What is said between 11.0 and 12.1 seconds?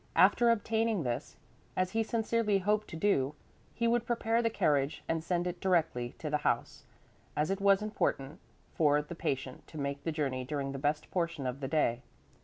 portion of the day.